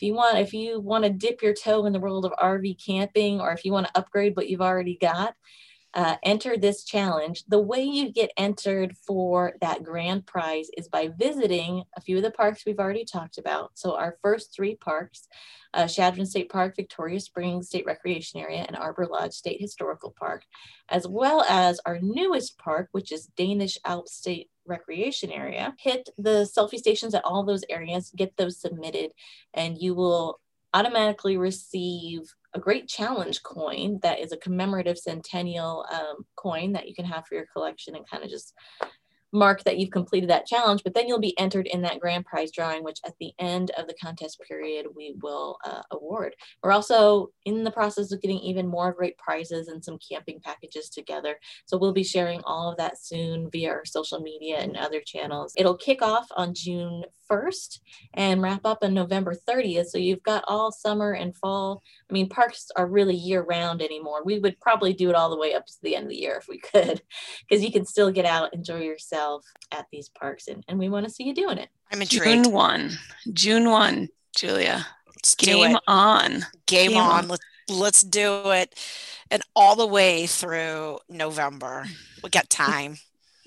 [0.00, 2.84] if you want if you want to dip your toe in the world of RV
[2.84, 5.34] camping or if you want to upgrade what you've already got,
[5.94, 7.44] uh, enter this challenge.
[7.48, 12.22] The way you get entered for that grand prize is by visiting a few of
[12.22, 13.72] the parks we've already talked about.
[13.74, 15.28] So, our first three parks
[15.74, 20.44] uh, Chadron State Park, Victoria Springs State Recreation Area, and Arbor Lodge State Historical Park,
[20.88, 25.74] as well as our newest park, which is Danish Alps State recreation area.
[25.78, 29.12] Hit the selfie stations at all those areas, get those submitted,
[29.54, 30.40] and you will
[30.74, 36.94] automatically receive a great challenge coin that is a commemorative centennial um, coin that you
[36.94, 38.54] can have for your collection and kind of just
[39.32, 42.50] mark that you've completed that challenge, but then you'll be entered in that grand prize
[42.50, 46.34] drawing, which at the end of the contest period, we will uh, award.
[46.62, 50.88] We're also in the process of getting even more great prizes and some camping packages
[50.88, 51.38] together.
[51.66, 55.52] So we'll be sharing all of that soon via our social media and other channels.
[55.56, 57.80] It'll kick off on June 1st
[58.14, 59.86] and wrap up on November 30th.
[59.86, 61.82] So you've got all summer and fall.
[62.08, 64.22] I mean, parks are really year round anymore.
[64.24, 66.36] We would probably do it all the way up to the end of the year
[66.36, 67.02] if we could,
[67.48, 71.06] because you can still get out, enjoy yourself at these parks, and, and we want
[71.06, 71.68] to see you doing it.
[71.92, 72.44] I'm intrigued.
[72.44, 72.90] June 1.
[73.32, 74.86] June 1, Julia.
[75.06, 76.46] Let's Game on.
[76.66, 77.24] Game, Game on.
[77.24, 77.28] on.
[77.28, 78.74] Let's, let's do it.
[79.30, 81.86] And all the way through November.
[82.22, 82.98] We got time.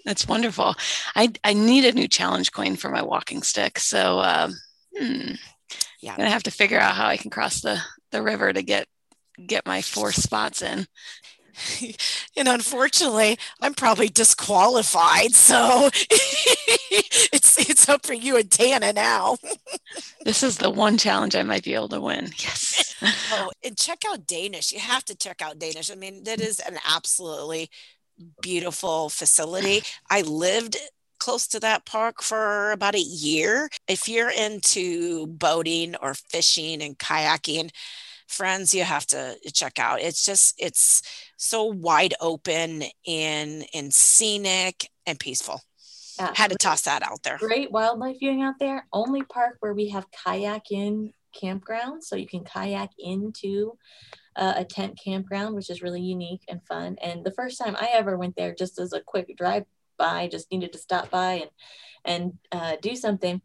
[0.06, 0.76] That's wonderful.
[1.16, 3.80] I, I need a new challenge coin for my walking stick.
[3.80, 4.54] So, um,
[4.98, 5.34] hmm,
[6.02, 7.80] yeah, I'm gonna have to figure out how I can cross the
[8.12, 8.88] the river to get
[9.46, 10.88] get my four spots in.
[12.38, 15.34] and unfortunately, I'm probably disqualified.
[15.34, 19.38] So it's it's up for you and Tana now.
[20.26, 22.32] this is the one challenge I might be able to win.
[22.40, 22.96] Yes.
[23.32, 24.72] oh, and check out Danish.
[24.72, 25.92] You have to check out Danish.
[25.92, 27.70] I mean, that is an absolutely
[28.42, 29.84] beautiful facility.
[30.10, 30.78] I lived
[31.20, 33.70] close to that park for about a year.
[33.88, 37.70] If you're into boating or fishing and kayaking,
[38.28, 40.02] friends, you have to check out.
[40.02, 41.04] It's just, it's
[41.38, 45.62] so wide open and and scenic and peaceful.
[46.36, 47.38] Had to toss that out there.
[47.38, 48.86] Great wildlife viewing out there.
[48.94, 53.78] Only park where we have kayak in campground, so you can kayak into
[54.36, 56.98] uh, a tent campground, which is really unique and fun.
[57.02, 59.66] And the first time I ever went there, just as a quick drive
[59.98, 61.50] by, just needed to stop by and
[62.04, 63.42] and uh, do something.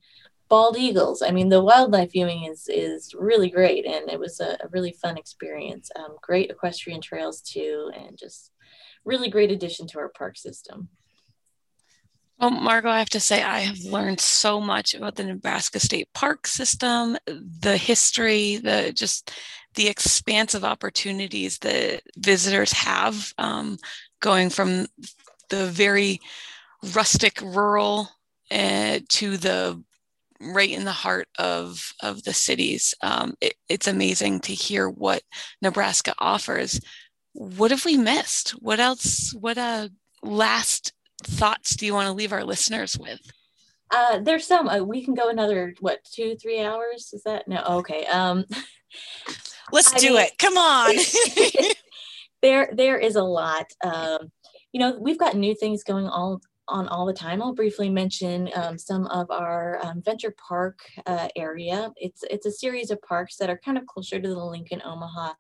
[0.49, 1.23] Bald eagles.
[1.23, 4.93] I mean, the wildlife viewing is is really great, and it was a, a really
[4.93, 5.91] fun experience.
[5.97, 8.53] Um, great equestrian trails too, and just
[9.05, 10.89] really great addition to our park system.
[12.39, 16.09] Well, Margot, I have to say, I have learned so much about the Nebraska State
[16.13, 19.31] Park system, the history, the just
[19.77, 23.79] the expansive opportunities that visitors have um,
[24.21, 24.87] going from
[25.51, 26.21] the very
[26.95, 28.09] rustic rural
[28.51, 29.83] uh, to the
[30.41, 32.95] right in the heart of of the cities.
[33.03, 35.23] Um, it, it's amazing to hear what
[35.63, 36.81] Nebraska offers.
[37.33, 38.51] What have we missed?
[38.51, 39.33] What else?
[39.35, 39.89] What uh,
[40.23, 43.21] last thoughts do you want to leave our listeners with?
[43.91, 44.69] Uh, there's some.
[44.69, 47.11] Uh, we can go another what two, three hours?
[47.13, 47.63] Is that no?
[47.79, 48.05] Okay.
[48.07, 48.45] Um,
[49.73, 50.39] let's I do mean, it.
[50.39, 50.95] Come on.
[52.43, 53.67] there, there is a lot.
[53.83, 54.31] Um,
[54.73, 57.41] you know, we've got new things going all on all the time.
[57.41, 61.93] I'll briefly mention um, some of our um, Venture Park uh, area.
[61.97, 65.35] It's it's a series of parks that are kind of closer to the Lincoln Omaha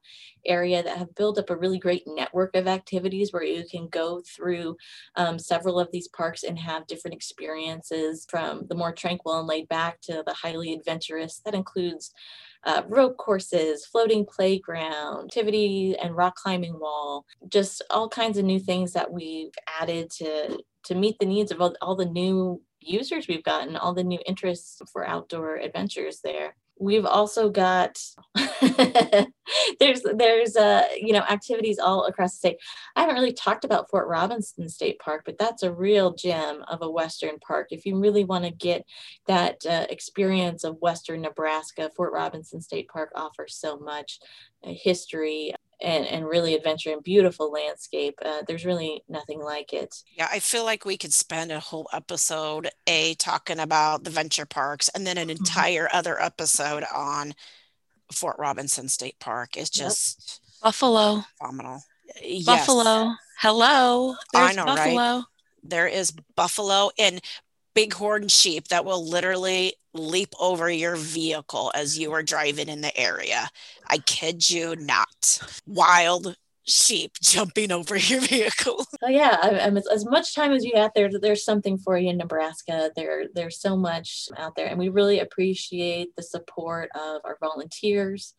[0.44, 4.22] area that have built up a really great network of activities where you can go
[4.36, 4.76] through
[5.16, 9.68] um, several of these parks and have different experiences from the more tranquil and laid
[9.68, 11.40] back to the highly adventurous.
[11.44, 12.12] That includes
[12.64, 18.58] uh, rope courses, floating playground, activity and rock climbing wall, just all kinds of new
[18.58, 23.26] things that we've added to to meet the needs of all, all the new users
[23.26, 26.54] we've gotten, all the new interests for outdoor adventures there.
[26.78, 27.98] We've also got
[29.80, 32.56] there's there's uh you know activities all across the state.
[32.94, 36.82] I haven't really talked about Fort Robinson State Park, but that's a real gem of
[36.82, 37.68] a western park.
[37.70, 38.84] If you really want to get
[39.26, 44.18] that uh, experience of western Nebraska, Fort Robinson State Park offers so much
[44.62, 48.18] uh, history, and, and really adventure and beautiful landscape.
[48.24, 49.94] Uh, there's really nothing like it.
[50.16, 54.46] Yeah, I feel like we could spend a whole episode a talking about the venture
[54.46, 55.42] parks and then an mm-hmm.
[55.42, 57.34] entire other episode on
[58.12, 59.56] Fort Robinson State Park.
[59.56, 60.62] It's just yep.
[60.62, 61.24] Buffalo.
[61.38, 61.82] Phenomenal.
[62.44, 62.82] Buffalo.
[62.84, 63.16] Yes.
[63.40, 64.14] Hello.
[64.32, 64.96] There's I know, Buffalo.
[64.96, 65.24] right?
[65.62, 67.20] There is buffalo and
[67.76, 72.96] bighorn sheep that will literally leap over your vehicle as you are driving in the
[72.98, 73.48] area.
[73.86, 75.60] I kid you not.
[75.66, 78.84] Wild sheep jumping over your vehicle.
[79.02, 82.10] Oh yeah, I, I, as, much time as you have there, there's something for you
[82.10, 82.90] in Nebraska.
[82.96, 88.34] There, there's so much out there, and we really appreciate the support of our volunteers,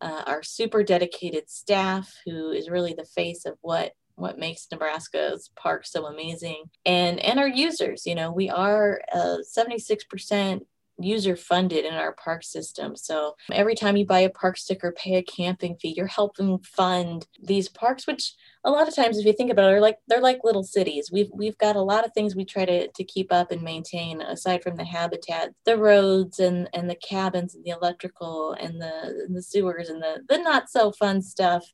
[0.00, 5.50] uh, our super dedicated staff, who is really the face of what what makes Nebraska's
[5.56, 8.06] parks so amazing, and and our users.
[8.06, 10.60] You know, we are uh, 76%
[11.02, 12.96] user funded in our park system.
[12.96, 17.26] So every time you buy a park sticker, pay a camping fee, you're helping fund
[17.42, 18.34] these parks, which
[18.64, 21.10] a lot of times if you think about it they're like they're like little cities
[21.10, 24.20] we've we've got a lot of things we try to, to keep up and maintain
[24.20, 29.24] aside from the habitat the roads and and the cabins and the electrical and the
[29.26, 31.64] and the sewers and the the not so fun stuff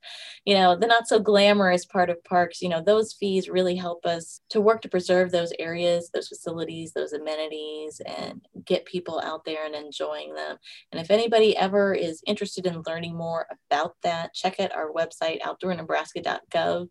[0.45, 4.07] you know the not so glamorous part of parks you know those fees really help
[4.07, 9.45] us to work to preserve those areas those facilities those amenities and get people out
[9.45, 10.57] there and enjoying them
[10.93, 15.41] and if anybody ever is interested in learning more about that check out our website
[15.43, 16.89] outdoornebraska.gov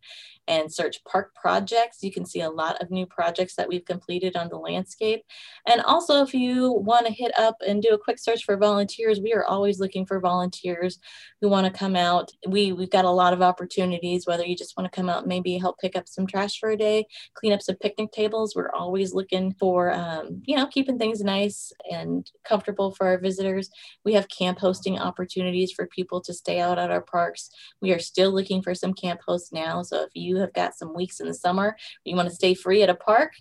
[0.48, 2.04] and search park projects.
[2.04, 5.24] You can see a lot of new projects that we've completed on the landscape.
[5.68, 9.20] And also, if you want to hit up and do a quick search for volunteers,
[9.20, 11.00] we are always looking for volunteers
[11.42, 12.32] who want to come out.
[12.48, 15.58] We, we've got a lot of opportunities, whether you just want to come out, maybe
[15.58, 18.56] help pick up some trash for a day, clean up some picnic tables.
[18.56, 23.70] We're always looking for, um, you know, keeping things nice and comfortable for our visitors.
[24.04, 27.50] We have camp hosting opportunities for people to stay out at our parks.
[27.82, 29.82] We are still looking for some camp hosts now.
[29.82, 32.84] So if you have got some weeks in the summer, you want to stay free
[32.84, 33.34] at a park,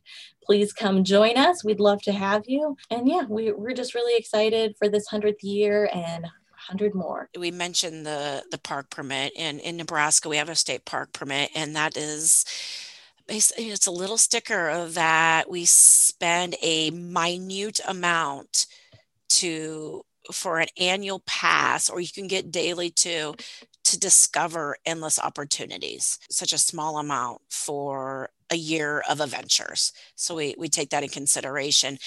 [0.44, 1.64] please come join us.
[1.64, 2.76] We'd love to have you.
[2.90, 6.26] And yeah, we, we're just really excited for this 100th year and
[6.68, 7.28] 100 more.
[7.38, 11.50] We mentioned the the park permit and in Nebraska we have a state park permit
[11.54, 12.44] and that is
[13.28, 18.66] it's a little sticker that we spend a minute amount
[19.28, 23.34] to for an annual pass or you can get daily too
[23.84, 29.92] to discover endless opportunities, such a small amount for a year of adventures.
[30.14, 31.98] So we, we take that in consideration.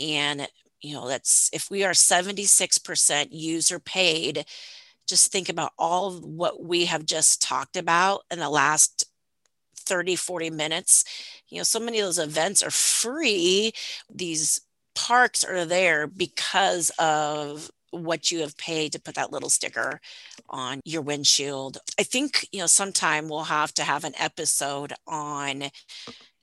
[0.00, 0.48] And,
[0.80, 4.46] you know, that's if we are 76% user paid
[5.06, 9.04] just think about all what we have just talked about in the last
[9.86, 11.04] 30, 40 minutes.
[11.48, 13.72] You know, so many of those events are free.
[14.12, 14.60] These
[14.94, 20.00] parks are there because of what you have paid to put that little sticker
[20.50, 21.78] on your windshield.
[21.98, 25.64] I think, you know, sometime we'll have to have an episode on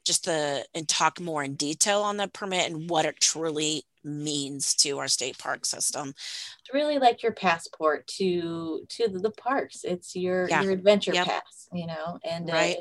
[0.05, 4.75] just the and talk more in detail on the permit and what it truly means
[4.75, 6.09] to our state park system.
[6.09, 9.83] It's really like your passport to to the parks.
[9.83, 10.61] It's your Yeah.
[10.63, 11.27] your adventure Yep.
[11.27, 12.77] pass, you know, and uh, Right.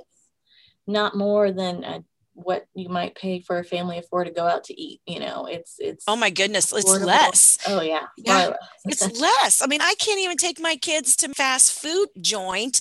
[0.87, 2.01] Not more than uh,
[2.35, 5.01] what you might pay for a family of four to go out to eat.
[5.07, 7.07] You know, it's it's Oh my goodness, it's affordable.
[7.07, 7.59] less.
[7.66, 8.55] Oh yeah, Yeah.
[8.87, 9.62] It's less.
[9.62, 12.80] I mean, I can't even take my kids to fast food joint.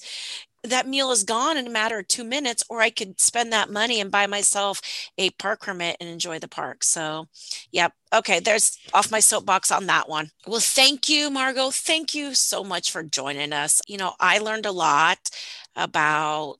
[0.64, 3.72] That meal is gone in a matter of two minutes, or I could spend that
[3.72, 4.80] money and buy myself
[5.18, 6.84] a park permit and enjoy the park.
[6.84, 7.28] So,
[7.72, 7.94] yep.
[8.14, 10.30] Okay, there's off my soapbox on that one.
[10.46, 11.72] Well, thank you, Margot.
[11.72, 13.82] Thank you so much for joining us.
[13.88, 15.32] You know, I learned a lot
[15.76, 16.58] about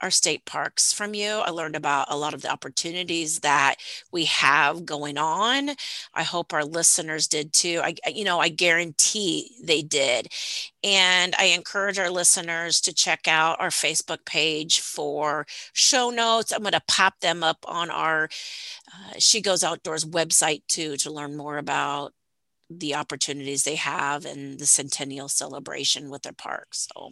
[0.00, 1.28] our state parks from you.
[1.28, 3.76] I learned about a lot of the opportunities that
[4.12, 5.70] we have going on.
[6.14, 7.80] I hope our listeners did too.
[7.82, 10.28] I, you know, I guarantee they did.
[10.82, 16.52] And I encourage our listeners to check out our Facebook page for show notes.
[16.52, 18.28] I'm going to pop them up on our
[18.92, 22.12] uh, She Goes Outdoors website too to learn more about
[22.70, 26.88] the opportunities they have and the centennial celebration with their parks.
[26.94, 27.10] So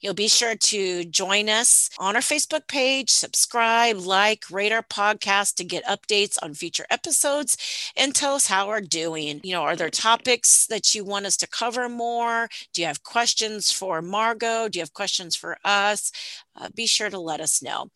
[0.00, 5.54] you'll be sure to join us on our Facebook page, subscribe, like, rate our podcast
[5.56, 7.56] to get updates on future episodes
[7.96, 9.40] and tell us how we're doing.
[9.42, 12.48] You know, are there topics that you want us to cover more?
[12.72, 14.68] Do you have questions for Margot?
[14.68, 16.12] Do you have questions for us?
[16.56, 17.88] Uh, be sure to let us know.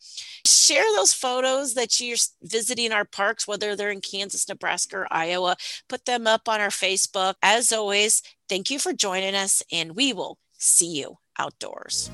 [0.46, 5.56] Share those photos that you're visiting our parks, whether they're in Kansas, Nebraska, or Iowa.
[5.88, 7.34] Put them up on our Facebook.
[7.42, 12.10] As always, thank you for joining us, and we will see you outdoors.